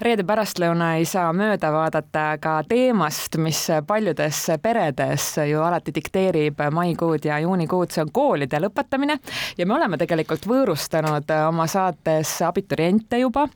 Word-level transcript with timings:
reede 0.00 0.24
pärastlõuna 0.24 0.94
ei 0.98 1.04
saa 1.08 1.28
mööda 1.36 1.70
vaadata 1.72 2.24
ka 2.40 2.54
teemast, 2.68 3.36
mis 3.42 3.58
paljudes 3.86 4.38
peredes 4.62 5.26
ju 5.50 5.60
alati 5.62 5.92
dikteerib 5.94 6.62
maikuud 6.72 7.24
ja 7.28 7.38
juunikuud, 7.44 7.92
see 7.92 8.04
on 8.04 8.12
koolide 8.14 8.60
lõpetamine 8.64 9.18
ja 9.58 9.66
me 9.68 9.76
oleme 9.76 9.98
tegelikult 10.00 10.48
võõrustanud 10.48 11.28
oma 11.48 11.66
saates 11.70 12.32
abituriente 12.46 13.20
juba, 13.20 13.46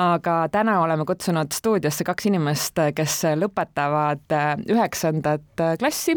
aga 0.00 0.38
täna 0.52 0.78
oleme 0.80 1.06
kutsunud 1.08 1.52
stuudiosse 1.52 2.08
kaks 2.08 2.30
inimest, 2.32 2.80
kes 2.96 3.18
lõpetavad 3.42 4.36
üheksandat 4.72 5.66
klassi 5.78 6.16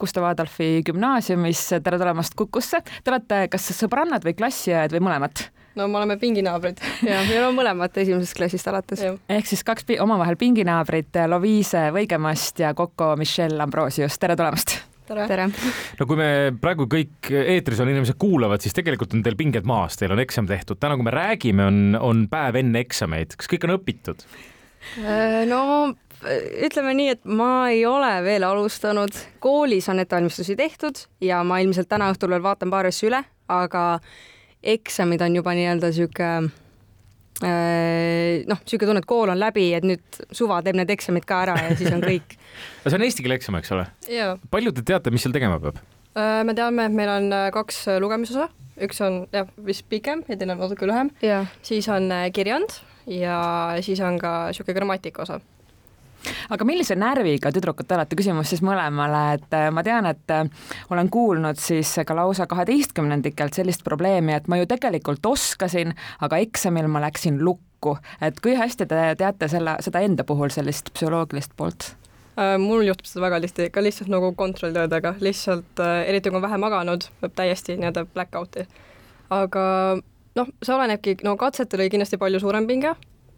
Gustav 0.00 0.30
Adolfi 0.30 0.84
gümnaasiumis. 0.86 1.66
tere 1.82 1.98
tulemast 1.98 2.38
Kukusse, 2.38 2.82
te 3.02 3.10
olete 3.10 3.46
kas 3.50 3.70
sõbrannad 3.74 4.24
või 4.26 4.38
klassiõed 4.38 4.94
või 4.94 5.08
mõlemat? 5.10 5.48
No 5.76 5.88
me 5.88 5.98
oleme 6.00 6.16
pinginaabrid 6.20 6.80
ja 7.04 7.20
me 7.26 7.38
oleme 7.38 7.54
mõlemad 7.60 7.96
esimesest 8.00 8.36
klassist 8.38 8.68
alates. 8.70 9.02
ehk 9.28 9.48
siis 9.48 9.64
kaks 9.66 9.88
omavahel 10.00 10.38
pinginaabrit, 10.40 11.16
Loviise 11.28 11.88
Võigemast 11.94 12.60
ja 12.64 12.72
Coco 12.74 13.14
Michelle 13.20 13.62
Ambrosius, 13.62 14.18
tere 14.18 14.36
tulemast! 14.36 14.78
tere, 15.06 15.26
tere.! 15.30 15.48
no 16.00 16.08
kui 16.08 16.18
me 16.18 16.30
praegu 16.60 16.88
kõik 16.90 17.30
eetris 17.30 17.82
on, 17.82 17.92
inimesed 17.92 18.18
kuulavad, 18.20 18.64
siis 18.64 18.74
tegelikult 18.76 19.14
on 19.14 19.24
teil 19.26 19.36
pinged 19.38 19.68
maas, 19.68 19.98
teil 20.00 20.16
on 20.16 20.22
eksam 20.22 20.48
tehtud, 20.48 20.80
täna, 20.80 20.96
kui 20.96 21.06
me 21.06 21.14
räägime, 21.14 21.68
on, 21.68 22.00
on 22.00 22.26
päev 22.32 22.60
enne 22.62 22.82
eksameid, 22.86 23.36
kas 23.36 23.50
kõik 23.52 23.68
on 23.68 23.76
õpitud? 23.76 24.24
Äh, 25.02 25.42
no 25.50 25.92
ütleme 26.66 26.94
nii, 26.96 27.10
et 27.18 27.28
ma 27.28 27.68
ei 27.68 27.84
ole 27.86 28.14
veel 28.24 28.46
alustanud, 28.48 29.12
koolis 29.44 29.90
on 29.92 30.00
ettevalmistusi 30.00 30.56
tehtud 30.56 31.04
ja 31.20 31.42
ma 31.44 31.60
ilmselt 31.60 31.90
täna 31.90 32.08
õhtul 32.14 32.32
veel 32.32 32.44
vaatan 32.46 32.72
paari 32.72 32.94
asju 32.94 33.10
üle, 33.10 33.20
aga 33.52 33.84
eksamid 34.74 35.24
on 35.26 35.38
juba 35.38 35.54
nii-öelda 35.56 35.90
sihuke 35.94 36.30
äh, 36.36 36.46
noh, 38.48 38.62
niisugune 38.62 38.90
tunne, 38.90 39.04
et 39.04 39.08
kool 39.08 39.32
on 39.32 39.40
läbi, 39.40 39.68
et 39.76 39.86
nüüd 39.86 40.20
suva 40.34 40.62
teeb 40.66 40.78
need 40.80 40.92
eksamid 40.96 41.26
ka 41.28 41.42
ära 41.46 41.56
ja 41.68 41.76
siis 41.78 41.92
on 41.94 42.04
kõik 42.10 42.38
see 42.86 42.98
on 42.98 43.06
eesti 43.06 43.26
keele 43.26 43.38
eksam, 43.40 43.58
eks 43.60 43.74
ole? 43.76 43.88
palju 44.52 44.74
te 44.76 44.86
teate, 44.86 45.14
mis 45.14 45.26
seal 45.26 45.36
tegema 45.36 45.60
peab? 45.62 45.80
Äh, 46.16 46.42
me 46.48 46.56
teame, 46.56 46.88
et 46.88 46.96
meil 46.96 47.12
on 47.12 47.32
äh, 47.34 47.48
kaks 47.54 47.84
lugemisosa, 48.02 48.48
üks 48.82 49.02
on 49.04 49.24
jah, 49.34 49.50
vist 49.66 49.86
pikem 49.92 50.24
ja 50.28 50.38
teine 50.38 50.56
on 50.56 50.64
natuke 50.66 50.88
lühem. 50.88 51.12
siis 51.66 51.88
on 51.92 52.10
kirjand 52.32 52.80
ja 53.06 53.38
siis 53.80 54.00
on 54.02 54.18
ka 54.18 54.48
niisugune 54.50 54.80
grammatika 54.80 55.22
osa 55.22 55.40
aga 56.50 56.66
millise 56.68 56.96
närviga 56.98 57.50
tüdrukud 57.54 57.88
te 57.88 57.96
olete, 57.96 58.18
küsimus 58.18 58.50
siis 58.52 58.62
mõlemale, 58.64 59.22
et 59.36 59.56
äh, 59.56 59.68
ma 59.74 59.84
tean, 59.86 60.08
et 60.10 60.34
äh, 60.34 60.46
olen 60.92 61.10
kuulnud 61.12 61.60
siis 61.60 61.92
ka 62.06 62.16
lausa 62.16 62.48
kaheteistkümnendikelt 62.50 63.56
sellist 63.58 63.84
probleemi, 63.86 64.34
et 64.36 64.48
ma 64.48 64.60
ju 64.60 64.68
tegelikult 64.70 65.26
oskasin, 65.26 65.94
aga 66.24 66.40
eksamil 66.44 66.88
ma 66.92 67.02
läksin 67.06 67.38
lukku, 67.44 67.96
et 68.24 68.40
kui 68.44 68.56
hästi 68.58 68.88
te 68.88 69.04
teate 69.18 69.50
selle, 69.52 69.78
seda 69.84 70.02
enda 70.06 70.26
puhul 70.26 70.52
sellist 70.54 70.92
psühholoogilist 70.94 71.56
poolt? 71.56 71.92
Äh, 72.36 72.56
mul 72.60 72.84
juhtub 72.86 73.08
seda 73.08 73.26
väga 73.26 73.40
tihti, 73.46 73.70
ka 73.72 73.84
lihtsalt 73.84 74.12
nagu 74.12 74.32
kontrolltöödega, 74.36 75.16
lihtsalt 75.24 75.84
eriti 76.06 76.30
kui 76.30 76.40
on 76.40 76.44
vähe 76.44 76.60
maganud, 76.60 77.08
võib 77.22 77.38
täiesti 77.38 77.78
nii-öelda 77.78 78.04
black 78.12 78.36
out'i. 78.36 78.66
aga 79.30 79.62
noh, 80.36 80.50
see 80.62 80.74
olenebki, 80.74 81.16
no 81.26 81.36
katsetel 81.40 81.82
oli 81.82 81.92
kindlasti 81.92 82.20
palju 82.20 82.40
suurem 82.42 82.68
pinge, 82.68 82.92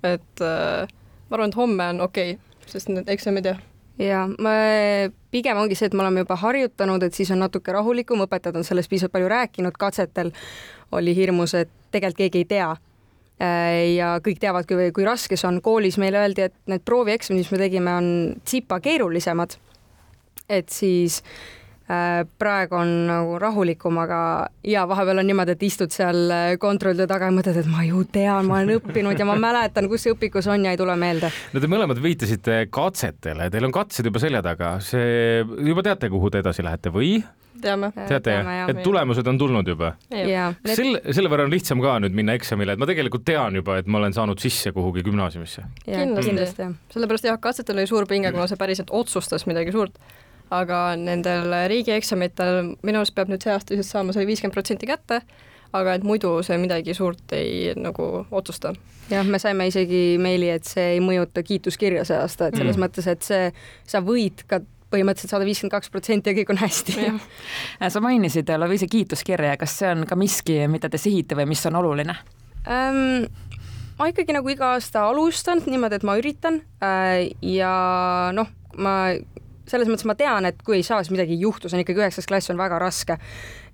et 0.07 0.45
äh, 0.45 0.91
ma 1.29 1.39
arvan, 1.39 1.53
et 1.53 1.59
homme 1.59 1.89
on 1.95 2.07
okei 2.09 2.35
okay 2.35 2.48
sest 2.73 2.93
need 2.93 3.09
eksamid 3.09 3.53
ja 3.53 3.59
ja 3.99 4.25
ma, 4.39 4.53
pigem 5.35 5.59
ongi 5.59 5.77
see, 5.79 5.89
et 5.91 5.97
me 5.97 6.05
oleme 6.05 6.23
juba 6.23 6.37
harjutanud, 6.39 7.03
et 7.03 7.17
siis 7.17 7.31
on 7.35 7.43
natuke 7.43 7.75
rahulikum, 7.75 8.23
õpetajad 8.27 8.61
on 8.61 8.67
sellest 8.67 8.91
piisavalt 8.91 9.17
palju 9.17 9.31
rääkinud, 9.33 9.79
katsetel 9.79 10.31
oli 10.95 11.15
hirmus, 11.17 11.57
et 11.59 11.73
tegelikult 11.91 12.23
keegi 12.23 12.45
ei 12.45 12.49
tea. 12.53 12.69
Äh, 13.43 13.95
ja 13.95 14.17
kõik 14.23 14.41
teavad, 14.43 14.67
kui, 14.71 14.91
kui 14.95 15.07
raske 15.07 15.37
see 15.39 15.47
on. 15.51 15.61
koolis 15.63 15.99
meile 15.99 16.23
öeldi, 16.23 16.49
et 16.49 16.57
need 16.71 16.83
proovieksamid, 16.87 17.43
mis 17.43 17.53
me 17.55 17.61
tegime, 17.61 17.95
on 17.95 18.09
tsipa 18.45 18.81
keerulisemad. 18.83 19.59
et 20.49 20.69
siis 20.73 21.23
praegu 22.39 22.77
on 22.77 22.91
nagu 23.09 23.39
rahulikum, 23.41 23.97
aga 24.03 24.21
ja 24.67 24.85
vahepeal 24.89 25.23
on 25.23 25.29
niimoodi, 25.31 25.55
et 25.57 25.63
istud 25.65 25.95
seal 25.95 26.29
äh, 26.35 26.51
kontrolltöö 26.61 27.09
taga 27.09 27.31
ja 27.31 27.35
mõtled, 27.35 27.57
et 27.63 27.71
ma 27.71 27.85
ju 27.87 28.03
tean, 28.13 28.45
ma 28.49 28.59
olen 28.59 28.77
õppinud 28.77 29.19
ja 29.19 29.27
ma 29.29 29.39
mäletan, 29.41 29.89
kus 29.89 30.05
see 30.05 30.13
õpikus 30.13 30.51
on 30.53 30.67
ja 30.69 30.75
ei 30.75 30.81
tule 30.81 30.97
meelde. 31.01 31.33
no 31.55 31.65
te 31.65 31.71
mõlemad 31.71 32.01
viitasite 32.05 32.61
katsetele, 32.75 33.49
teil 33.53 33.69
on 33.71 33.75
katsed 33.75 34.05
juba 34.05 34.21
selja 34.21 34.45
taga, 34.45 34.77
see 34.85 35.41
juba 35.71 35.87
teate, 35.87 36.13
kuhu 36.13 36.33
te 36.33 36.45
edasi 36.45 36.67
lähete 36.67 36.93
või? 36.93 37.17
teame. 37.63 37.91
teate 37.97 38.37
jah, 38.37 38.71
et 38.71 38.85
tulemused 38.85 39.27
on 39.33 39.41
tulnud 39.41 39.73
juba? 39.73 39.95
kas 40.13 40.77
selle, 40.77 41.01
selle 41.09 41.33
võrra 41.33 41.49
on 41.49 41.57
lihtsam 41.57 41.81
ka 41.83 41.97
nüüd 42.05 42.15
minna 42.17 42.37
eksamile, 42.39 42.77
et 42.77 42.85
ma 42.85 42.89
tegelikult 42.91 43.25
tean 43.29 43.57
juba, 43.59 43.81
et 43.81 43.89
ma 43.89 44.03
olen 44.03 44.15
saanud 44.17 44.45
sisse 44.45 44.77
kuhugi 44.77 45.03
gümnaasiumisse? 45.09 45.65
kindlasti, 45.89 46.31
kindlasti., 46.31 46.71
sellepärast 46.95 47.33
jah, 47.33 47.41
katsetel 47.43 47.81
oli 47.81 47.89
suur 47.91 48.07
pinge, 48.11 48.33
kuna 48.35 48.49
see 48.51 48.61
päriselt 48.61 48.93
otsustas 48.95 49.49
midagi 49.49 49.75
suurt 49.75 49.97
aga 50.55 50.79
nendel 50.97 51.53
riigieksamitel 51.71 52.75
minu 52.83 53.03
arust 53.03 53.15
peab 53.17 53.31
nüüd 53.33 53.45
see 53.45 53.53
aasta 53.53 53.75
lihtsalt 53.75 53.93
saama 53.93 54.17
selle 54.17 54.29
viiskümmend 54.31 54.57
protsenti 54.57 54.89
kätte, 54.89 55.21
aga 55.77 55.99
et 55.99 56.07
muidu 56.07 56.39
see 56.47 56.57
midagi 56.61 56.95
suurt 56.97 57.37
ei 57.37 57.75
nagu 57.77 58.27
otsusta. 58.31 58.73
jah, 59.11 59.27
me 59.27 59.41
saime 59.41 59.69
isegi 59.69 60.17
meili, 60.21 60.51
et 60.53 60.69
see 60.69 60.95
ei 60.97 61.05
mõjuta 61.05 61.45
kiituskirja 61.45 62.05
see 62.09 62.19
aasta, 62.19 62.49
et 62.49 62.59
selles 62.59 62.77
mm. 62.77 62.85
mõttes, 62.85 63.09
et 63.09 63.25
see, 63.25 63.53
sa 63.89 64.03
võid 64.05 64.45
ka 64.49 64.63
põhimõtteliselt 64.89 65.35
saada 65.35 65.45
viiskümmend 65.45 65.75
kaks 65.75 65.93
protsenti 65.93 66.33
ja 66.33 66.37
kõik 66.39 66.55
on 66.55 66.61
hästi. 66.63 66.95
sa 67.93 68.01
mainisid 68.05 68.49
Loviise 68.57 68.89
kiituskirja, 68.89 69.57
kas 69.61 69.77
see 69.83 69.93
on 69.93 70.07
ka 70.09 70.17
miski, 70.17 70.63
mida 70.71 70.89
te 70.89 71.01
sihite 71.01 71.37
või 71.37 71.51
mis 71.53 71.67
on 71.69 71.81
oluline 71.83 72.17
ähm,? 72.69 73.29
ma 73.99 74.07
ikkagi 74.09 74.33
nagu 74.37 74.49
iga 74.53 74.75
aasta 74.77 75.09
alustan 75.11 75.61
niimoodi, 75.67 75.99
et 75.99 76.07
ma 76.07 76.15
üritan 76.21 76.63
äh, 76.85 77.29
ja 77.43 77.73
noh, 78.37 78.49
ma 78.79 78.95
selles 79.69 79.89
mõttes 79.91 80.09
ma 80.09 80.17
tean, 80.19 80.49
et 80.49 80.61
kui 80.65 80.79
ei 80.79 80.87
saa, 80.87 81.03
siis 81.05 81.15
midagi 81.15 81.37
ei 81.37 81.43
juhtu, 81.45 81.69
see 81.69 81.79
on 81.79 81.85
ikkagi 81.85 82.03
üheksas 82.03 82.29
klass 82.29 82.53
on 82.53 82.61
väga 82.61 82.81
raske. 82.83 83.19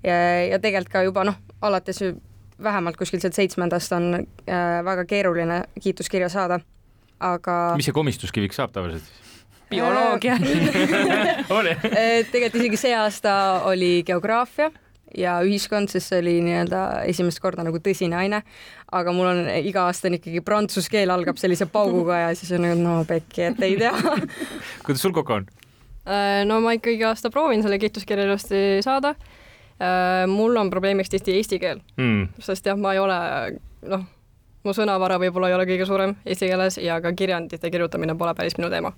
ja, 0.02 0.20
ja 0.50 0.60
tegelikult 0.62 0.92
ka 0.92 1.04
juba 1.06 1.24
noh, 1.30 1.40
alates 1.64 2.02
vähemalt 2.62 2.96
kuskilt 2.96 3.22
sealt 3.22 3.34
seitsmendast 3.34 3.92
on 3.96 4.14
äh, 4.14 4.84
väga 4.84 5.04
keeruline 5.10 5.64
kiituskirja 5.80 6.28
saada, 6.28 6.60
aga. 7.20 7.58
mis 7.76 7.88
see 7.90 7.96
komistuskiviks 7.96 8.60
saab 8.60 8.74
tavaliselt 8.74 9.02
siis? 9.06 9.20
bioloogia 9.70 10.36
äh, 10.38 11.42
tegelikult 12.32 12.60
isegi 12.60 12.78
see 12.78 12.94
aasta 12.96 13.34
oli 13.70 14.02
geograafia 14.06 14.70
ja 15.18 15.38
ühiskond, 15.46 15.90
sest 15.90 16.12
see 16.12 16.20
oli 16.22 16.36
nii-öelda 16.44 16.80
esimest 17.10 17.40
korda 17.42 17.64
nagu 17.66 17.78
tõsine 17.82 18.18
aine. 18.18 18.42
aga 18.92 19.12
mul 19.14 19.30
on 19.32 19.50
iga 19.56 19.88
aasta 19.88 20.08
on 20.10 20.18
ikkagi 20.18 20.42
prantsuse 20.46 20.90
keel 20.90 21.10
algab 21.14 21.38
sellise 21.40 21.66
pauguga 21.70 22.24
ja 22.26 22.32
siis 22.38 22.52
on 22.54 22.66
nagu 22.66 22.80
no 22.80 22.96
pekki, 23.08 23.50
et 23.50 23.62
ei 23.66 23.76
tea 23.80 23.94
kuidas 24.86 25.02
sul 25.02 25.14
kokku 25.16 25.40
on? 25.40 25.46
Äh, 26.04 26.42
no 26.44 26.60
ma 26.60 26.74
ikkagi 26.76 27.04
aasta 27.08 27.30
proovin 27.32 27.62
selle 27.64 27.78
kiituskirja 27.80 28.26
ilusti 28.28 28.60
saada. 28.84 29.14
Äh, 29.80 30.26
mul 30.30 30.56
on 30.56 30.70
probleemiks 30.70 31.10
tihti 31.10 31.38
eesti 31.38 31.58
keel 31.58 31.80
mm., 31.96 32.28
sest 32.44 32.66
jah, 32.66 32.76
ma 32.78 32.92
ei 32.94 33.00
ole 33.02 33.16
noh, 33.90 34.04
mu 34.64 34.74
sõnavara 34.76 35.18
võib-olla 35.18 35.50
ei 35.50 35.56
ole 35.56 35.66
kõige 35.66 35.88
suurem 35.88 36.14
eesti 36.24 36.46
keeles 36.52 36.78
ja 36.78 37.00
ka 37.02 37.10
kirjandite 37.16 37.70
kirjutamine 37.70 38.14
pole 38.14 38.36
päris 38.38 38.54
minu 38.60 38.70
teema 38.70 38.92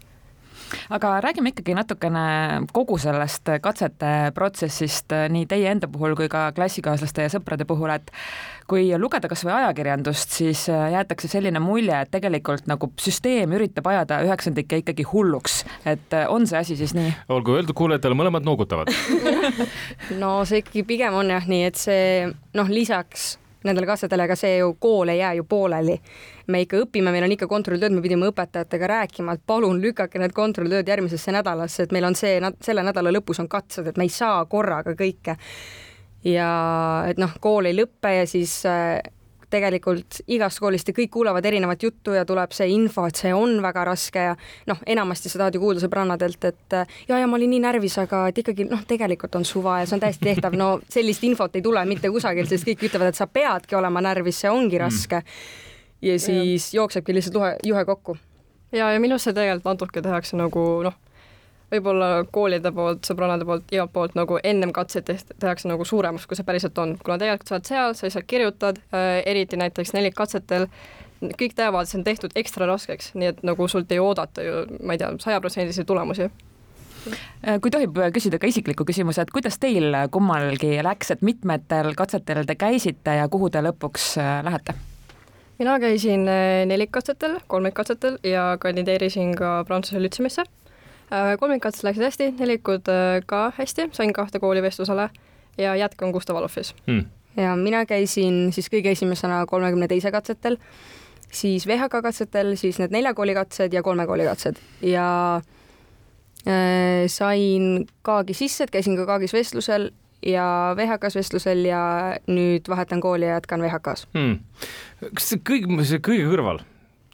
aga 0.91 1.17
räägime 1.25 1.53
ikkagi 1.53 1.77
natukene 1.77 2.27
kogu 2.73 2.99
sellest 3.01 3.51
katsete 3.63 4.33
protsessist 4.35 5.15
nii 5.33 5.47
teie 5.51 5.71
enda 5.71 5.89
puhul 5.91 6.17
kui 6.19 6.29
ka 6.33 6.51
klassikaaslaste 6.57 7.27
ja 7.27 7.33
sõprade 7.33 7.67
puhul, 7.69 7.93
et 7.95 8.13
kui 8.67 8.89
lugeda 8.99 9.31
kas 9.31 9.45
või 9.47 9.55
ajakirjandust, 9.61 10.35
siis 10.41 10.67
jäetakse 10.69 11.31
selline 11.31 11.63
mulje, 11.63 12.01
et 12.03 12.11
tegelikult 12.11 12.67
nagu 12.71 12.91
süsteem 13.01 13.55
üritab 13.57 13.87
ajada 13.93 14.21
üheksandikke 14.27 14.83
ikkagi 14.83 15.07
hulluks, 15.07 15.63
et 15.87 16.17
on 16.29 16.47
see 16.51 16.59
asi 16.61 16.79
siis 16.79 16.95
nii? 16.97 17.15
olgu 17.37 17.57
öeldud 17.57 17.77
kuulajatele, 17.79 18.19
mõlemad 18.19 18.47
noogutavad 18.47 18.91
no 20.23 20.39
see 20.49 20.63
ikkagi 20.65 20.87
pigem 20.89 21.17
on 21.17 21.31
jah 21.35 21.51
nii, 21.51 21.65
et 21.71 21.81
see 21.81 22.07
noh, 22.57 22.71
lisaks 22.73 23.37
nendele 23.67 23.89
katsetele, 23.89 24.27
ega 24.29 24.37
see 24.39 24.59
ju 24.59 24.75
kool 24.81 25.11
ei 25.13 25.19
jää 25.19 25.33
ju 25.39 25.45
pooleli. 25.49 25.99
me 26.47 26.61
ikka 26.63 26.79
õpime, 26.85 27.11
meil 27.11 27.25
on 27.27 27.33
ikka 27.35 27.49
kontrolltööd, 27.51 27.93
me 27.93 28.03
pidime 28.05 28.29
õpetajatega 28.31 28.87
rääkima, 28.87 29.35
et 29.35 29.43
palun 29.47 29.81
lükake 29.83 30.21
need 30.23 30.33
kontrolltööd 30.33 30.89
järgmisesse 30.89 31.35
nädalasse, 31.35 31.83
et 31.83 31.93
meil 31.93 32.07
on 32.07 32.15
see, 32.15 32.39
selle 32.63 32.85
nädala 32.87 33.11
lõpus 33.11 33.43
on 33.43 33.49
katsed, 33.51 33.87
et 33.91 33.99
me 33.99 34.07
ei 34.07 34.15
saa 34.15 34.45
korraga 34.47 34.95
kõike. 34.95 35.37
ja 36.25 36.51
et 37.11 37.19
noh, 37.19 37.35
kool 37.41 37.67
ei 37.67 37.77
lõpe 37.77 38.15
ja 38.15 38.27
siis 38.27 38.61
äh, 38.67 39.01
tegelikult 39.51 40.21
igast 40.33 40.61
koolist 40.63 40.89
ja 40.91 40.95
kõik 40.97 41.13
kuulavad 41.15 41.45
erinevat 41.47 41.83
juttu 41.83 42.15
ja 42.17 42.25
tuleb 42.29 42.55
see 42.57 42.69
info, 42.75 43.07
et 43.07 43.19
see 43.21 43.33
on 43.35 43.61
väga 43.63 43.85
raske 43.89 44.25
ja 44.29 44.35
noh, 44.67 44.81
enamasti 44.87 45.31
sa 45.33 45.43
tahad 45.43 45.57
ju 45.57 45.63
kuulda 45.63 45.85
sõbrannadelt, 45.85 46.49
et 46.51 46.79
ja, 47.09 47.21
ja 47.21 47.27
ma 47.27 47.39
olin 47.39 47.53
nii 47.55 47.63
närvis, 47.67 47.99
aga 48.03 48.27
et 48.31 48.43
ikkagi 48.43 48.67
noh, 48.71 48.83
tegelikult 48.89 49.39
on 49.39 49.47
suva 49.47 49.81
ja 49.81 49.89
see 49.89 49.99
on 49.99 50.05
täiesti 50.05 50.29
tehtav, 50.29 50.59
no 50.59 50.73
sellist 50.93 51.25
infot 51.29 51.57
ei 51.57 51.65
tule 51.65 51.85
mitte 51.89 52.11
kusagilt, 52.13 52.51
sest 52.51 52.67
kõik 52.69 52.87
ütlevad, 52.91 53.13
et 53.13 53.21
sa 53.21 53.29
peadki 53.31 53.79
olema 53.79 54.03
närvis, 54.05 54.43
see 54.43 54.53
ongi 54.53 54.83
raske. 54.83 55.23
ja 56.03 56.19
siis 56.21 56.75
jooksebki 56.75 57.15
lihtsalt 57.15 57.35
juhe, 57.41 57.57
juhe 57.65 57.85
kokku. 57.85 58.19
ja, 58.73 58.93
ja 58.93 59.01
minu 59.01 59.17
arust 59.17 59.31
see 59.31 59.37
tegelikult 59.37 59.75
natuke 59.75 60.03
tehakse 60.03 60.37
nagu 60.37 60.69
noh 60.87 61.03
võib-olla 61.73 62.11
koolide 62.33 62.73
poolt, 62.73 63.05
sõbrannade 63.09 63.47
poolt, 63.49 63.65
igalt 63.75 63.93
poolt 63.93 64.15
nagu 64.19 64.39
ennem 64.45 64.73
katseid 64.73 65.11
tehakse 65.39 65.69
nagu 65.69 65.85
suuremaks, 65.85 66.27
kui 66.27 66.39
see 66.39 66.47
päriselt 66.47 66.79
on, 66.79 66.97
kuna 67.03 67.19
tegelikult 67.23 67.51
sa 67.51 67.59
oled 67.59 67.71
seal, 67.71 67.97
sa 67.97 68.07
lihtsalt 68.07 68.29
kirjutad 68.31 68.83
äh,, 68.95 69.23
eriti 69.27 69.59
näiteks 69.59 69.95
nelikkatsetel, 69.97 70.69
kõik 71.41 71.57
teavad, 71.57 71.89
see 71.89 72.01
on 72.01 72.05
tehtud 72.07 72.37
ekstra 72.37 72.69
raskeks, 72.71 73.15
nii 73.15 73.33
et 73.33 73.47
nagu 73.47 73.69
sult 73.73 73.93
ei 73.93 74.03
oodata 74.03 74.45
ju, 74.45 74.67
ma 74.83 74.95
ei 74.95 75.03
tea, 75.03 75.15
sajaprotsendilisi 75.27 75.87
tulemusi 75.89 76.31
Äh, 77.47 77.61
kui 77.63 77.71
tohib 77.71 77.99
küsida 78.15 78.41
ka 78.43 78.49
isikliku 78.51 78.87
küsimuse, 78.89 79.23
et 79.23 79.33
kuidas 79.35 79.59
teil 79.63 79.95
kummalgi 80.13 80.77
läks, 80.85 81.13
et 81.15 81.25
mitmetel 81.27 81.93
katsetel 81.99 82.47
te 82.49 82.57
käisite 82.59 83.17
ja 83.21 83.29
kuhu 83.31 83.51
te 83.53 83.63
lõpuks 83.65 84.15
äh, 84.23 84.39
lähete? 84.47 84.77
mina 85.57 85.79
käisin 85.81 86.27
äh, 86.29 86.67
nelikkatsetel, 86.69 87.39
kolmikkatsetel 87.49 88.19
ja 88.27 88.57
kandideerisin 88.61 89.35
ka 89.39 89.63
Prantsuse 89.69 90.03
lütsemisse. 90.03 90.45
Kolmikkatsed 91.41 91.87
läksid 91.87 92.03
hästi, 92.03 92.29
nelikud 92.39 92.89
ka 93.31 93.43
hästi, 93.59 93.91
sain 93.95 94.13
kahte 94.13 94.41
kooli 94.43 94.63
vestlusele 94.65 95.09
ja 95.59 95.77
jätkan 95.79 96.11
Gustav 96.11 96.37
Adolfis. 96.37 96.75
Hmm. 96.87 97.05
ja 97.37 97.57
mina 97.57 97.85
käisin 97.87 98.49
siis 98.53 98.71
kõige 98.73 98.91
esimesena 98.97 99.45
kolmekümne 99.47 99.89
teise 99.89 100.11
katsetel, 100.11 100.57
siis 101.31 101.67
VHK 101.67 102.03
katsetel, 102.03 102.57
siis 102.57 102.81
need 102.83 102.95
nelja 102.97 103.15
kooli 103.15 103.35
katsed 103.35 103.73
ja 103.73 103.83
kolme 103.87 104.07
kooli 104.07 104.27
katsed. 104.27 104.59
Ja 104.83 105.07
Äh, 106.47 107.09
sain 107.11 107.87
Kaagi 108.07 108.35
sisse, 108.35 108.65
et 108.65 108.71
käisin 108.71 108.95
ka 108.95 109.03
Kaagis 109.09 109.33
vestlusel 109.35 109.89
ja 110.23 110.75
VHK-s 110.79 111.19
vestlusel 111.19 111.65
ja 111.67 111.81
nüüd 112.31 112.69
vahetan 112.71 113.03
kooli 113.03 113.27
ja 113.27 113.41
jätkan 113.41 113.65
VHK-s 113.65 114.07
hmm.. 114.15 114.37
kas 115.19 115.33
see 115.33 115.41
kõik, 115.43 115.67
see 115.83 115.99
kõige 115.99 116.29
kõrval 116.31 116.63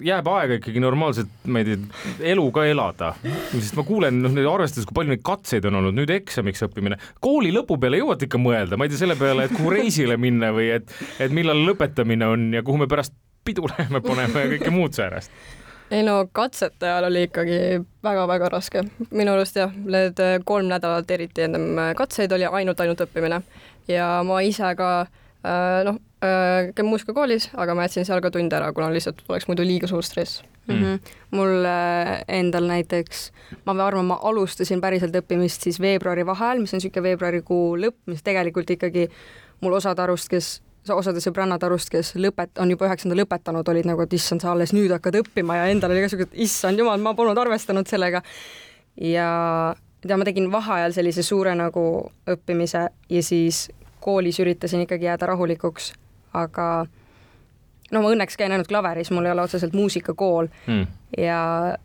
jääb 0.05 0.29
aega 0.33 0.59
ikkagi 0.59 0.83
normaalselt, 0.83 1.31
ma 1.47 1.63
ei 1.63 1.69
tea, 1.69 1.79
elu 2.33 2.45
ka 2.55 2.65
elada, 2.69 3.13
sest 3.53 3.77
ma 3.79 3.85
kuulen, 3.87 4.21
noh, 4.25 4.37
arvestades, 4.53 4.87
kui 4.89 4.97
palju 4.99 5.15
neid 5.15 5.25
katseid 5.27 5.67
on 5.71 5.81
olnud, 5.81 5.97
nüüd 5.99 6.13
eksamiks 6.15 6.65
õppimine, 6.69 6.99
kooli 7.25 7.53
lõpu 7.55 7.79
peale 7.83 8.03
jõuad 8.03 8.27
ikka 8.27 8.41
mõelda, 8.43 8.79
ma 8.79 8.87
ei 8.87 8.93
tea, 8.93 9.03
selle 9.05 9.17
peale, 9.21 9.49
et 9.49 9.57
kuhu 9.57 9.73
reisile 9.75 10.19
minna 10.21 10.53
või 10.55 10.71
et, 10.79 10.95
et 11.23 11.35
millal 11.35 11.65
lõpetamine 11.69 12.29
on 12.35 12.49
ja 12.57 12.65
kuhu 12.67 12.83
me 12.83 12.91
pärast 12.91 13.15
pidu 13.45 13.67
läheme 13.71 14.03
panema 14.05 14.45
ja 14.45 14.53
kõike 14.55 14.75
muud 14.75 14.95
säärast. 14.97 15.33
Ei 15.93 16.01
no 16.07 16.23
katsete 16.33 16.87
ajal 16.89 17.11
oli 17.11 17.27
ikkagi 17.27 17.57
väga-väga 18.05 18.49
raske. 18.49 18.81
minu 19.11 19.35
arust 19.35 19.59
jah, 19.59 19.73
need 19.73 20.21
kolm 20.49 20.71
nädalat 20.71 21.11
eriti 21.11 21.45
ennem 21.45 21.83
katseid 21.99 22.33
oli 22.33 22.47
ainult, 22.49 22.81
ainult 22.81 23.03
õppimine. 23.05 23.43
Ja 23.91 24.07
ma 24.25 24.39
ise 24.47 24.71
ka 24.79 24.93
äh, 25.03 25.11
noh, 25.85 25.99
käin 26.75 26.87
muusikakoolis, 26.87 27.49
aga 27.59 27.75
ma 27.75 27.87
jätsin 27.89 28.07
seal 28.07 28.21
ka 28.23 28.31
tunde 28.31 28.55
ära, 28.57 28.69
kuna 28.73 28.93
lihtsalt 28.95 29.25
oleks 29.29 29.49
muidu 29.51 29.65
liiga 29.67 29.89
suur 29.91 30.05
stress 30.07 30.43
mm. 30.67 30.75
-hmm. 30.75 31.15
mul 31.31 31.67
endal 32.29 32.69
näiteks, 32.71 33.33
ma 33.65 33.75
arvan, 33.87 34.05
ma 34.05 34.19
alustasin 34.23 34.81
päriselt 34.81 35.17
õppimist 35.17 35.63
siis 35.67 35.81
veebruari 35.81 36.27
vaheajal, 36.27 36.61
mis 36.61 36.75
on 36.75 36.79
niisugune 36.79 37.09
veebruarikuu 37.09 37.65
lõpp, 37.87 37.99
mis 38.07 38.23
tegelikult 38.23 38.71
ikkagi 38.71 39.09
mul 39.61 39.73
osad 39.73 39.99
arust, 39.99 40.29
kes 40.29 40.63
osade 40.91 41.21
sõbrannad 41.23 41.63
arust, 41.63 41.91
kes 41.91 42.15
lõpet-, 42.19 42.59
on 42.59 42.71
juba 42.71 42.89
üheksanda 42.89 43.17
lõpetanud, 43.19 43.69
olid 43.69 43.87
nagu, 43.87 44.03
et 44.03 44.13
issand, 44.13 44.43
sa 44.43 44.53
alles 44.53 44.73
nüüd 44.75 44.91
hakkad 44.91 45.21
õppima 45.23 45.61
ja 45.61 45.71
endal 45.71 45.95
oli 45.95 46.03
ka 46.03 46.11
siuke, 46.11 46.27
et 46.31 46.41
issand 46.47 46.79
jumal, 46.79 46.99
ma 47.03 47.15
polnud 47.15 47.39
arvestanud 47.39 47.87
sellega. 47.87 48.23
ja 49.01 49.75
ja 50.09 50.17
ma 50.19 50.25
tegin 50.27 50.51
vaheajal 50.53 50.93
sellise 50.93 51.23
suure 51.23 51.55
nagu 51.55 51.85
õppimise 52.27 52.89
ja 53.11 53.23
siis 53.23 53.69
koolis 54.03 54.41
üritasin 54.43 54.85
ikkagi 54.87 55.09
jääda 55.09 55.31
rahulikuks, 55.33 55.93
aga 56.35 56.69
no 57.93 58.03
ma 58.03 58.13
õnneks 58.13 58.39
käin 58.41 58.53
ainult 58.55 58.71
klaveris, 58.71 59.11
mul 59.13 59.27
ei 59.29 59.35
ole 59.35 59.45
otseselt 59.45 59.75
muusikakool 59.77 60.49
mm. 60.67 60.87
ja 61.21 61.41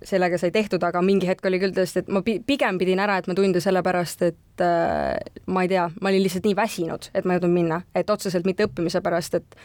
sellega 0.08 0.40
sai 0.42 0.54
tehtud, 0.56 0.84
aga 0.88 1.02
mingi 1.06 1.28
hetk 1.30 1.46
oli 1.50 1.60
küll 1.62 1.76
tõesti, 1.76 2.04
et 2.04 2.14
ma 2.14 2.24
pigem 2.24 2.80
pidin 2.80 3.02
ära 3.04 3.20
jätma 3.20 3.36
tunde 3.38 3.62
sellepärast, 3.64 4.24
et 4.30 4.64
äh, 4.64 5.44
ma 5.52 5.66
ei 5.66 5.74
tea, 5.74 5.90
ma 6.02 6.12
olin 6.14 6.24
lihtsalt 6.24 6.48
nii 6.48 6.58
väsinud, 6.58 7.12
et 7.14 7.28
ma 7.28 7.36
ei 7.36 7.42
jõudnud 7.42 7.56
minna, 7.56 7.82
et 7.98 8.10
otseselt 8.14 8.48
mitte 8.48 8.70
õppimise 8.70 9.04
pärast, 9.06 9.38
et 9.42 9.60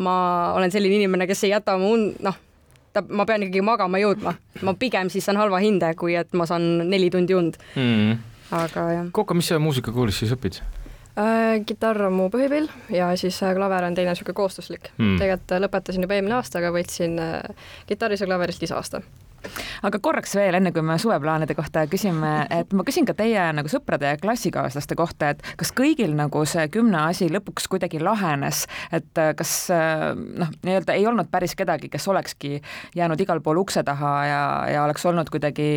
ma 0.00 0.16
olen 0.56 0.72
selline 0.72 1.00
inimene, 1.00 1.28
kes 1.30 1.46
ei 1.48 1.54
jäta 1.54 1.76
oma 1.78 1.90
und, 1.94 2.20
noh, 2.24 2.36
ta, 2.92 3.02
ma 3.08 3.26
pean 3.28 3.46
ikkagi 3.46 3.64
magama 3.64 4.00
jõudma, 4.02 4.34
ma 4.66 4.76
pigem 4.78 5.10
siis 5.12 5.26
saan 5.26 5.40
halva 5.40 5.62
hinde, 5.64 5.94
kui 5.98 6.16
et 6.18 6.36
ma 6.36 6.48
saan 6.48 6.90
neli 6.90 7.10
tundi 7.12 7.36
und 7.36 7.56
mm.. 7.74 8.20
aga 8.60 8.86
jah. 8.96 9.08
Koka, 9.16 9.36
mis 9.38 9.48
sa 9.50 9.60
muusikakoolis 9.62 10.22
siis 10.22 10.36
õpid? 10.36 10.60
Äh,? 11.18 11.62
kitarr 11.66 12.06
on 12.08 12.18
mu 12.18 12.28
põhipill 12.32 12.68
ja 12.94 13.10
siis 13.20 13.40
äh, 13.42 13.54
klaver 13.56 13.86
on 13.88 13.96
teine 13.96 14.14
niisugune 14.14 14.36
koostuslik 14.36 14.92
hmm.. 14.96 15.18
tegelikult 15.20 15.56
äh, 15.56 15.64
lõpetasin 15.66 16.06
juba 16.06 16.18
eelmine 16.18 16.38
aasta, 16.38 16.60
aga 16.60 16.74
võtsin 16.74 17.18
kitarris 17.90 18.22
ja 18.22 18.30
klaveris 18.30 18.60
lisaaasta 18.62 19.02
aga 19.86 19.98
korraks 20.02 20.34
veel, 20.36 20.58
enne 20.58 20.72
kui 20.74 20.82
me 20.84 20.98
suveplaanide 21.00 21.54
kohta 21.56 21.86
küsime, 21.90 22.32
et 22.52 22.74
ma 22.76 22.84
küsin 22.84 23.06
ka 23.08 23.14
teie 23.16 23.46
nagu 23.56 23.70
sõprade 23.72 24.10
ja 24.12 24.18
klassikaaslaste 24.20 24.96
kohta, 24.98 25.30
et 25.32 25.40
kas 25.60 25.72
kõigil 25.76 26.12
nagu 26.18 26.42
see 26.48 26.66
kümne 26.72 26.98
asi 27.06 27.30
lõpuks 27.32 27.70
kuidagi 27.72 28.02
lahenes, 28.04 28.66
et 28.92 29.22
kas 29.38 29.54
noh, 29.72 30.52
nii-öelda 30.66 30.98
ei 30.98 31.08
olnud 31.08 31.32
päris 31.32 31.56
kedagi, 31.56 31.88
kes 31.88 32.08
olekski 32.12 32.60
jäänud 32.98 33.24
igal 33.24 33.40
pool 33.40 33.62
ukse 33.64 33.84
taha 33.86 34.14
ja, 34.28 34.44
ja 34.74 34.84
oleks 34.84 35.08
olnud 35.08 35.32
kuidagi 35.32 35.70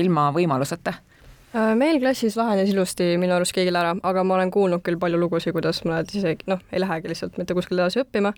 ilma 0.00 0.30
võimaluseta? 0.36 0.96
Äh, 1.50 1.74
meil 1.74 1.98
klassis 1.98 2.36
lahenes 2.38 2.70
ilusti 2.70 3.16
minu 3.18 3.34
arust 3.34 3.54
kõigil 3.56 3.74
ära, 3.74 3.96
aga 4.06 4.22
ma 4.22 4.36
olen 4.36 4.52
kuulnud 4.54 4.84
küll 4.86 4.98
palju 5.02 5.18
lugusid, 5.18 5.54
kuidas 5.56 5.82
mõned 5.82 6.12
isegi 6.14 6.46
noh, 6.46 6.60
ei 6.70 6.78
lähegi 6.78 7.10
lihtsalt 7.10 7.40
mitte 7.40 7.56
kuskile 7.58 7.82
edasi 7.82 8.04
õppima. 8.04 8.30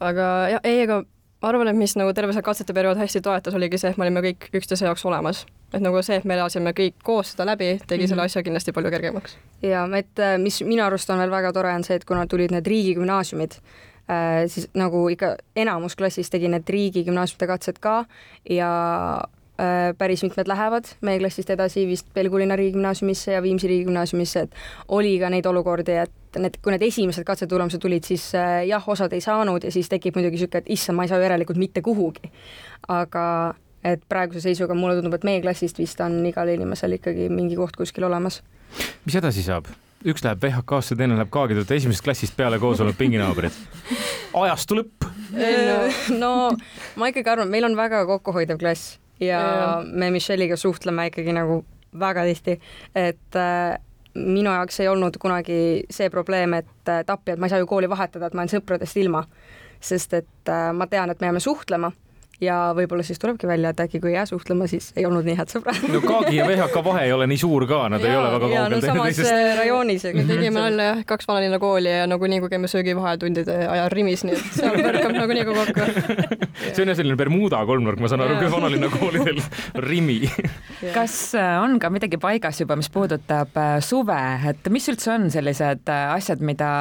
aga 0.00 0.28
jah, 0.54 0.62
ei, 0.64 0.80
ega 0.86 1.02
ma 1.42 1.50
arvan, 1.50 1.68
et 1.68 1.76
mis 1.76 1.92
nagu 2.00 2.14
terve 2.16 2.32
see 2.32 2.44
katsete 2.46 2.72
periood 2.72 2.96
hästi 2.96 3.20
toetas, 3.26 3.54
oligi 3.58 3.80
see, 3.82 3.90
et 3.92 4.00
me 4.00 4.06
olime 4.06 4.22
kõik 4.24 4.48
üksteise 4.56 4.86
jaoks 4.86 5.04
olemas. 5.04 5.44
et 5.74 5.84
nagu 5.84 6.00
see, 6.02 6.16
et 6.16 6.24
me 6.24 6.38
elasime 6.38 6.72
kõik 6.78 6.96
koos 7.04 7.34
seda 7.34 7.44
läbi, 7.50 7.78
tegi 7.86 8.00
mm 8.00 8.04
-hmm. 8.04 8.08
selle 8.08 8.22
asja 8.22 8.42
kindlasti 8.42 8.72
palju 8.72 8.90
kergemaks. 8.90 9.36
ja 9.62 9.84
et 9.98 10.18
äh, 10.18 10.38
mis 10.38 10.62
minu 10.62 10.84
arust 10.84 11.10
on 11.10 11.18
veel 11.18 11.30
väga 11.30 11.52
tore, 11.52 11.74
on 11.74 11.84
see, 11.84 11.96
et 11.96 12.04
kuna 12.04 12.26
tulid 12.26 12.50
need 12.50 12.66
riigigümnaasiumid, 12.66 13.52
äh, 14.08 14.46
siis 14.46 14.68
nagu 14.74 15.08
ikka 15.08 15.36
enamus 15.56 15.96
klassis 15.96 16.30
tegi 16.30 16.48
need 16.48 16.64
riigigümnaasiumite 16.68 17.46
katsed 17.46 17.78
ka 17.80 18.04
ja 18.48 18.72
päris 19.98 20.22
mitmed 20.22 20.48
lähevad 20.48 20.88
meie 21.04 21.18
klassist 21.20 21.50
edasi 21.50 21.84
vist 21.86 22.06
Pelgulinna 22.14 22.56
riigigümnaasiumisse 22.56 23.32
ja 23.32 23.42
Viimsi 23.42 23.68
riigigümnaasiumisse, 23.68 24.40
et 24.40 24.54
oli 24.88 25.18
ka 25.20 25.28
neid 25.30 25.46
olukordi, 25.46 25.96
et 26.02 26.38
need, 26.40 26.56
kui 26.64 26.72
need 26.72 26.82
esimesed 26.86 27.26
katsetulemused 27.28 27.82
tulid, 27.82 28.06
siis 28.08 28.30
äh, 28.34 28.62
jah, 28.66 28.88
osad 28.88 29.12
ei 29.12 29.20
saanud 29.20 29.64
ja 29.64 29.72
siis 29.72 29.90
tekib 29.92 30.16
muidugi 30.16 30.40
niisugune, 30.40 30.64
et 30.64 30.72
issand, 30.72 30.96
ma 30.96 31.04
ei 31.04 31.12
saa 31.12 31.20
järelikult 31.20 31.60
mitte 31.60 31.82
kuhugi. 31.84 32.32
aga 32.88 33.26
et 33.84 34.02
praeguse 34.08 34.40
seisuga 34.40 34.74
mulle 34.78 34.96
tundub, 34.96 35.14
et 35.18 35.24
meie 35.26 35.42
klassist 35.42 35.78
vist 35.78 36.00
on 36.00 36.20
igal 36.26 36.48
inimesel 36.48 36.96
ikkagi 36.98 37.28
mingi 37.28 37.58
koht 37.58 37.76
kuskil 37.76 38.08
olemas. 38.08 38.40
mis 39.04 39.20
edasi 39.20 39.44
saab? 39.44 39.68
üks 40.02 40.24
läheb 40.24 40.40
VHK-sse, 40.42 40.96
teine 40.98 41.14
läheb 41.18 41.30
Kaagi, 41.30 41.54
olete 41.60 41.76
esimesest 41.78 42.04
klassist 42.04 42.36
peale 42.36 42.58
koos 42.58 42.80
olnud 42.80 42.96
pinginaabrid. 42.98 43.52
ajastu 44.46 44.80
lõpp. 44.80 45.06
no, 45.36 45.78
no 46.18 46.32
ma 46.96 47.12
ikkagi 47.12 47.36
arvan, 47.36 47.52
meil 47.52 47.68
on 47.68 47.76
väga 47.76 48.06
kokkuhoidev 48.08 48.58
klass 48.58 49.01
ja, 49.26 49.82
me 49.84 50.10
Michelle'iga 50.10 50.56
suhtleme 50.56 51.06
ikkagi 51.10 51.34
nagu 51.36 51.62
väga 51.98 52.24
tihti, 52.28 52.58
et 52.96 53.38
äh, 53.38 53.78
minu 54.14 54.50
jaoks 54.50 54.80
ei 54.80 54.88
olnud 54.88 55.16
kunagi 55.20 55.58
see 55.90 56.10
probleem, 56.10 56.56
et 56.60 56.88
äh, 56.88 57.02
tapjad, 57.06 57.40
ma 57.40 57.48
ei 57.48 57.54
saa 57.54 57.62
ju 57.62 57.68
kooli 57.68 57.90
vahetada, 57.90 58.28
et 58.28 58.36
ma 58.36 58.46
jään 58.46 58.56
sõpradest 58.58 59.00
ilma. 59.00 59.26
sest 59.82 60.12
et 60.14 60.48
äh, 60.48 60.70
ma 60.72 60.86
tean, 60.86 61.10
et 61.10 61.20
me 61.20 61.26
jääme 61.26 61.40
suhtlema 61.42 61.90
ja 62.42 62.56
võib-olla 62.76 63.04
siis 63.06 63.20
tulebki 63.22 63.46
välja, 63.46 63.70
et 63.72 63.80
äkki 63.84 64.00
kui 64.02 64.12
ei 64.12 64.16
jää 64.16 64.26
suhtlema, 64.26 64.66
siis 64.70 64.90
ei 64.96 65.06
olnud 65.06 65.26
nii 65.26 65.36
head 65.38 65.52
sõbrad. 65.52 65.78
no 65.92 66.00
Kaagi 66.04 66.36
ja 66.36 66.46
VHK 66.48 66.82
vahe 66.84 67.04
ei 67.06 67.12
ole 67.14 67.28
nii 67.30 67.40
suur 67.40 67.66
ka, 67.70 67.84
nad 67.92 68.02
ja, 68.02 68.10
ei 68.10 68.18
ole 68.18 68.30
väga 68.34 68.48
kaugel 68.48 68.74
no, 68.74 68.80
teineteisest. 68.82 69.28
samas 69.28 69.58
rajoonis. 69.60 70.06
me 70.16 70.24
tegime 70.28 70.58
nalja 70.58 70.88
jah, 70.88 71.02
kaks 71.12 71.28
vanalinna 71.28 71.60
kooli 71.62 71.92
ja 71.92 72.08
nagunii, 72.10 72.40
kui 72.42 72.52
käime 72.52 72.70
söögivahetundide 72.70 73.58
ajal 73.74 73.90
Rimis, 73.92 74.24
nii 74.26 74.38
et 74.38 74.56
seal 74.58 74.78
põrkab 74.78 75.14
nagunii 75.16 75.46
ka 75.48 75.56
kokku. 75.60 75.86
see 76.74 76.84
on 76.84 76.92
jah 76.92 76.98
selline 76.98 77.18
Bermuda 77.20 77.62
kolmnurk, 77.68 78.02
ma 78.02 78.10
saan 78.10 78.24
aru, 78.26 78.38
küll 78.40 78.52
vanalinna 78.52 78.90
koolidel 78.92 79.42
Rimi. 79.86 80.18
kas 80.96 81.16
äh, 81.38 81.54
on 81.62 81.78
ka 81.82 81.92
midagi 81.94 82.18
paigas 82.22 82.60
juba, 82.62 82.76
mis 82.80 82.90
puudutab 82.92 83.54
äh, 83.60 83.76
suve, 83.84 84.18
et 84.50 84.70
mis 84.74 84.88
üldse 84.90 85.14
on 85.14 85.28
sellised 85.32 85.86
äh, 85.92 86.04
asjad, 86.16 86.42
mida 86.44 86.72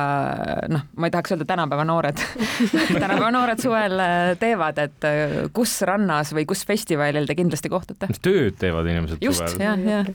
noh, 0.72 0.88
ma 0.98 1.10
ei 1.10 1.14
tahaks 1.14 1.36
öelda 1.36 1.48
tänapäeva 1.54 1.86
noored 1.88 2.26
tänapäeva 3.04 3.32
noored 3.36 3.62
suvel 3.62 4.06
teevad, 4.42 4.82
et 4.82 5.10
kus 5.56 5.74
rannas 5.88 6.32
või 6.36 6.46
kus 6.50 6.64
festivalil 6.68 7.28
te 7.30 7.36
kindlasti 7.38 7.72
kohtute? 7.72 8.10
mis 8.12 8.22
tööd 8.24 8.58
teevad 8.62 8.88
inimesed 8.92 9.24
Just, 9.24 9.44
suvel? 9.54 9.68
jah, 9.68 9.84
jah 9.86 10.10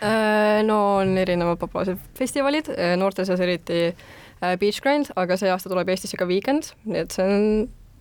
äh, 0.00 0.60
no 0.66 0.80
on 1.02 1.16
erinevad 1.20 1.60
populaarsed 1.62 2.02
festivalid, 2.18 2.70
äh, 2.74 2.94
noorte 3.00 3.26
seas 3.28 3.42
eriti 3.44 3.86
äh, 3.90 4.58
Beach 4.60 4.82
Grind, 4.84 5.12
aga 5.16 5.38
see 5.40 5.52
aasta 5.52 5.72
tuleb 5.72 5.94
Eestisse 5.94 6.20
ka 6.20 6.28
Weekend, 6.28 6.72
nii 6.88 7.04
et 7.04 7.14
see 7.14 7.26
on 7.26 7.46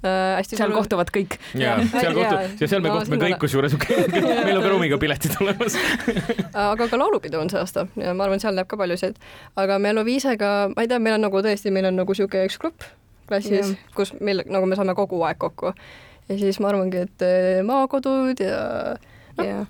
äh, 0.05 0.39
hästi 0.39 0.59
seal 0.59 0.71
suur... 0.71 0.79
kohtuvad 0.81 1.11
kõik. 1.15 1.37
ja, 1.59 1.75
seal 1.93 2.17
kohtu- 2.17 2.63
ja 2.63 2.71
seal 2.71 2.83
me 2.85 2.93
kohtume 2.93 3.21
kõik 3.25 3.39
kusjuures 3.43 3.77
meil 4.45 4.57
on 4.57 4.65
ka 4.65 4.73
ruumiga 4.73 4.99
piletid 5.01 5.37
olemas. 5.43 5.77
Aga 6.71 6.89
ka 6.89 6.99
laulupidu 6.99 7.41
on 7.41 7.53
see 7.53 7.61
aasta 7.61 7.87
ja 7.99 8.15
ma 8.17 8.27
arvan, 8.27 8.43
seal 8.43 8.57
näeb 8.57 8.69
ka 8.71 8.79
paljusid, 8.79 9.21
aga 9.59 9.79
Meloviisega, 9.81 10.51
ma 10.75 10.85
ei 10.85 10.91
tea, 10.91 11.01
meil 11.03 11.19
on 11.19 11.27
nagu 11.29 11.45
tõesti, 11.45 11.73
meil 11.73 11.89
on 11.91 11.97
nagu 12.01 12.15
niisugune 12.15 12.49
üks 12.49 12.59
grupp 12.61 12.89
klassis, 13.27 13.75
kus 13.95 14.13
meil 14.19 14.43
nagu 14.51 14.67
me 14.67 14.77
saame 14.79 14.95
kogu 14.97 15.21
aeg 15.27 15.39
kokku 15.41 15.73
ja 16.29 16.37
siis 16.39 16.59
ma 16.63 16.71
arvangi, 16.71 17.05
et 17.07 17.25
eh, 17.25 17.61
maakodud 17.65 18.43
ja 18.43 18.59
noh. 19.37 19.47
jah, 19.47 19.65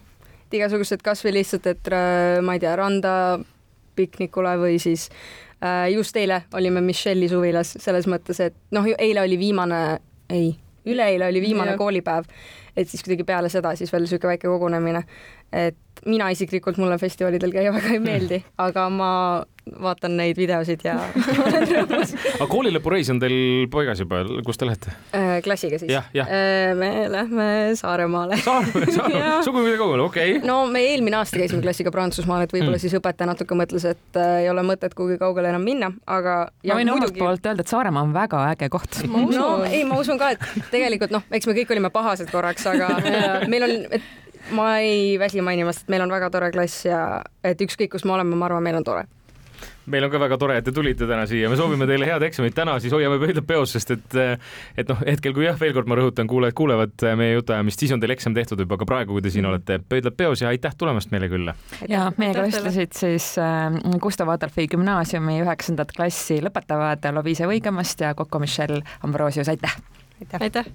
et 0.45 0.59
igasugused 0.59 1.03
kasvõi 1.05 1.35
lihtsalt, 1.39 1.69
et 1.71 1.93
äh, 1.93 2.39
ma 2.45 2.57
ei 2.57 2.63
tea, 2.63 2.75
randa 2.79 3.13
piknikule 3.97 4.55
või 4.61 4.79
siis 4.81 5.09
äh, 5.63 5.89
just 5.93 6.17
eile 6.17 6.43
olime 6.57 6.81
Michelle'i 6.85 7.29
suvilas 7.31 7.75
selles 7.81 8.09
mõttes, 8.09 8.41
et 8.43 8.57
noh, 8.75 8.87
eile 8.97 9.25
oli 9.25 9.39
viimane 9.41 9.83
ei, 10.33 10.53
üleeile 10.85 11.29
oli 11.29 11.41
viimane 11.43 11.73
Jah. 11.73 11.79
koolipäev, 11.79 12.27
et 12.77 12.89
siis 12.89 13.03
kuidagi 13.05 13.25
peale 13.27 13.49
seda 13.53 13.75
siis 13.79 13.91
veel 13.93 14.05
niisugune 14.05 14.33
väike 14.33 14.49
kogunemine. 14.49 15.03
et 15.53 16.05
mina 16.05 16.29
isiklikult, 16.33 16.77
mulle 16.81 16.97
festivalidel 16.97 17.53
käia 17.53 17.73
väga 17.73 17.93
ei 17.95 18.01
meeldi, 18.03 18.43
aga 18.57 18.89
ma 18.89 19.11
vaatan 19.83 20.17
neid 20.19 20.37
videosid 20.37 20.83
ja 20.83 20.97
olen 21.45 21.67
rõõmus. 21.69 22.13
aga 22.35 22.47
kooli 22.51 22.73
lõpureis 22.75 23.11
on 23.13 23.21
teil 23.23 23.67
paigas 23.73 24.03
juba, 24.03 24.23
kus 24.45 24.59
te 24.59 24.67
lähete? 24.67 24.93
Äh, 25.15 25.37
klassiga 25.45 25.79
siis? 25.81 25.91
jah. 25.93 26.31
me 26.77 26.91
lähme 27.11 27.47
Saaremaale. 27.79 28.37
Saaremaale, 28.43 28.91
Saaremaale, 28.97 29.43
sugugi 29.47 29.75
kaugele, 29.79 30.07
okei 30.07 30.37
okay.. 30.37 30.47
no 30.47 30.63
me 30.71 30.83
eelmine 30.91 31.19
aasta 31.21 31.39
käisime 31.39 31.63
klassiga 31.63 31.93
Prantsusmaal, 31.93 32.47
et 32.47 32.53
võib-olla 32.53 32.73
Mm. 32.73 32.81
siis 32.81 32.95
õpetaja 32.97 33.27
natuke 33.29 33.55
mõtles, 33.57 33.85
et 33.85 34.17
äh, 34.19 34.43
ei 34.43 34.49
ole 34.49 34.63
mõtet 34.65 34.95
kuhugi 34.97 35.19
kaugele 35.21 35.51
enam 35.51 35.63
minna, 35.65 35.91
aga 36.09 36.35
ma 36.65 36.77
võin 36.79 36.91
omalt 36.95 37.15
poolt 37.17 37.45
öelda, 37.45 37.63
et 37.63 37.71
Saaremaa 37.71 38.03
on 38.03 38.13
väga 38.15 38.41
äge 38.53 38.69
koht. 38.73 39.03
no 39.07 39.47
ei, 39.67 39.83
ma 39.87 39.99
usun 40.01 40.19
ka, 40.21 40.33
et 40.33 40.69
tegelikult 40.73 41.13
noh, 41.13 41.25
eks 41.31 41.47
me 41.49 41.55
kõik 41.57 41.73
olime 41.75 41.93
pahased 41.93 42.31
korraks, 42.33 42.65
aga 42.71 42.89
meil 43.51 43.67
on, 43.67 43.75
et 43.93 44.51
ma 44.51 44.77
ei 44.83 45.17
väsi 45.19 45.41
mainimast, 45.41 45.85
et 45.85 45.93
meil 45.93 46.03
on 46.05 46.13
väga 46.13 46.29
tore 46.33 46.51
klass 46.53 46.87
ja 46.87 47.21
et 47.45 47.61
ükskõik, 47.61 47.93
kus 47.95 48.07
me 48.07 48.15
oleme, 48.17 48.35
ma 48.35 48.49
arvan, 48.49 48.63
meil 48.65 48.79
on 48.81 48.87
tore. 48.87 49.05
Meil 49.85 50.07
on 50.07 50.11
ka 50.13 50.21
väga 50.21 50.37
tore, 50.41 50.57
et 50.59 50.67
te 50.67 50.73
tulite 50.75 51.07
täna 51.09 51.25
siia, 51.29 51.49
me 51.51 51.57
soovime 51.59 51.87
teile 51.89 52.07
head 52.07 52.25
eksamit 52.27 52.55
täna, 52.57 52.77
siis 52.83 52.93
hoiame 52.95 53.19
pöidlad 53.21 53.47
peos, 53.47 53.75
sest 53.75 53.93
et 53.95 54.17
et 54.77 54.89
noh, 54.89 55.01
hetkel 55.07 55.35
kui 55.35 55.47
jah, 55.47 55.57
veel 55.59 55.73
kord 55.75 55.89
ma 55.91 55.97
rõhutan, 55.99 56.29
kuulajad 56.29 56.57
kuulevad 56.57 57.05
meie 57.19 57.35
jutuajamist, 57.37 57.83
siis 57.83 57.93
on 57.95 58.03
teil 58.03 58.15
eksam 58.15 58.35
tehtud 58.37 58.61
juba, 58.63 58.77
aga 58.79 58.87
praegu, 58.89 59.17
kui 59.17 59.25
te 59.25 59.33
siin 59.33 59.47
olete, 59.49 59.79
pöidlad 59.89 60.17
peos 60.19 60.43
ja 60.43 60.51
aitäh 60.53 60.75
tulemast 60.77 61.11
meile 61.13 61.29
külla. 61.31 61.55
ja 61.89 62.09
meiega 62.17 62.43
Aitäh 62.43 62.59
vestlesid 62.59 62.97
siis 62.97 63.33
äh, 63.41 63.97
Gustav 64.03 64.31
Adolfi 64.33 64.67
gümnaasiumi 64.71 65.39
üheksandat 65.43 65.93
klassi 65.95 66.39
lõpetavad 66.43 67.09
Loviise 67.15 67.49
Võigemast 67.49 68.05
ja 68.05 68.13
Coco 68.17 68.39
Michelle 68.43 68.83
Ambrosius, 69.03 69.51
aitäh! 69.51 69.77
aitäh! 70.39 70.65